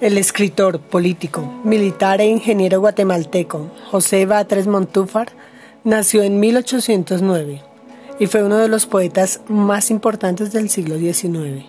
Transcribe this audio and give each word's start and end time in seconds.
El 0.00 0.16
escritor, 0.16 0.80
político, 0.80 1.42
militar 1.62 2.22
e 2.22 2.26
ingeniero 2.26 2.80
guatemalteco 2.80 3.70
José 3.90 4.24
Batres 4.24 4.66
Montúfar 4.66 5.28
nació 5.84 6.22
en 6.22 6.40
1809 6.40 7.60
y 8.18 8.26
fue 8.26 8.42
uno 8.42 8.56
de 8.56 8.68
los 8.68 8.86
poetas 8.86 9.42
más 9.48 9.90
importantes 9.90 10.52
del 10.52 10.70
siglo 10.70 10.96
XIX. 10.96 11.66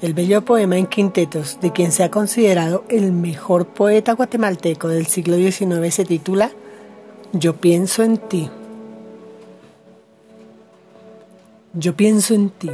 El 0.00 0.14
bello 0.14 0.44
poema 0.44 0.78
en 0.78 0.86
quintetos 0.86 1.58
de 1.60 1.72
quien 1.72 1.90
se 1.90 2.04
ha 2.04 2.10
considerado 2.12 2.84
el 2.88 3.10
mejor 3.10 3.66
poeta 3.66 4.12
guatemalteco 4.12 4.86
del 4.86 5.08
siglo 5.08 5.34
XIX 5.34 5.92
se 5.92 6.04
titula 6.04 6.52
Yo 7.32 7.56
pienso 7.56 8.04
en 8.04 8.18
ti. 8.18 8.48
Yo 11.72 11.96
pienso 11.96 12.32
en 12.32 12.50
ti. 12.50 12.70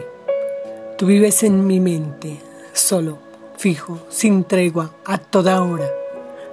Tú 0.98 1.06
vives 1.06 1.42
en 1.44 1.66
mi 1.66 1.80
mente, 1.80 2.36
solo 2.74 3.25
fijo, 3.56 4.00
sin 4.08 4.44
tregua, 4.44 4.92
a 5.04 5.18
toda 5.18 5.62
hora, 5.62 5.88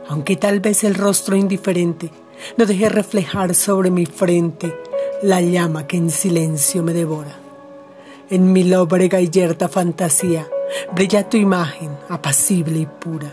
aunque 0.07 0.35
tal 0.35 0.59
vez 0.59 0.83
el 0.83 0.95
rostro 0.95 1.35
indiferente 1.35 2.11
no 2.57 2.65
deje 2.65 2.89
reflejar 2.89 3.55
sobre 3.55 3.91
mi 3.91 4.05
frente 4.05 4.73
la 5.21 5.41
llama 5.41 5.87
que 5.87 5.97
en 5.97 6.09
silencio 6.09 6.83
me 6.83 6.93
devora. 6.93 7.39
En 8.29 8.51
mi 8.51 8.63
lóbrega 8.63 9.21
y 9.21 9.29
yerta 9.29 9.69
fantasía 9.69 10.47
brilla 10.93 11.29
tu 11.29 11.37
imagen, 11.37 11.97
apacible 12.09 12.79
y 12.79 12.85
pura, 12.85 13.31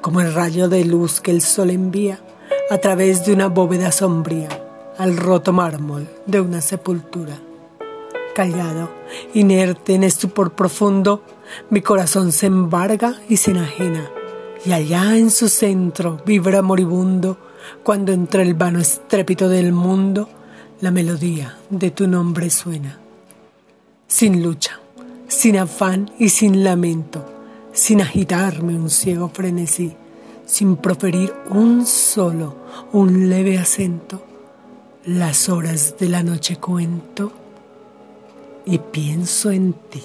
como 0.00 0.20
el 0.20 0.32
rayo 0.32 0.68
de 0.68 0.84
luz 0.84 1.20
que 1.20 1.30
el 1.30 1.42
sol 1.42 1.70
envía 1.70 2.20
a 2.70 2.78
través 2.78 3.24
de 3.24 3.32
una 3.32 3.48
bóveda 3.48 3.92
sombría 3.92 4.48
al 4.96 5.16
roto 5.16 5.52
mármol 5.52 6.08
de 6.26 6.40
una 6.40 6.60
sepultura. 6.60 7.38
Callado, 8.38 8.88
inerte 9.34 9.94
en 9.94 10.04
estupor 10.04 10.52
profundo, 10.52 11.24
mi 11.70 11.82
corazón 11.82 12.30
se 12.30 12.46
embarga 12.46 13.16
y 13.28 13.36
se 13.36 13.50
enajena, 13.50 14.12
y 14.64 14.70
allá 14.70 15.16
en 15.16 15.32
su 15.32 15.48
centro 15.48 16.22
vibra 16.24 16.62
moribundo, 16.62 17.36
cuando 17.82 18.12
entre 18.12 18.42
el 18.42 18.54
vano 18.54 18.78
estrépito 18.78 19.48
del 19.48 19.72
mundo 19.72 20.28
la 20.80 20.92
melodía 20.92 21.58
de 21.68 21.90
tu 21.90 22.06
nombre 22.06 22.48
suena. 22.48 23.00
Sin 24.06 24.40
lucha, 24.40 24.78
sin 25.26 25.58
afán 25.58 26.08
y 26.16 26.28
sin 26.28 26.62
lamento, 26.62 27.24
sin 27.72 28.00
agitarme 28.02 28.76
un 28.76 28.88
ciego 28.88 29.30
frenesí, 29.30 29.96
sin 30.46 30.76
proferir 30.76 31.34
un 31.50 31.84
solo, 31.84 32.54
un 32.92 33.30
leve 33.30 33.58
acento, 33.58 34.22
las 35.04 35.48
horas 35.48 35.96
de 35.98 36.08
la 36.08 36.22
noche 36.22 36.54
cuento 36.58 37.32
y 38.70 38.78
pienso 38.78 39.50
en 39.50 39.72
ti. 39.72 40.02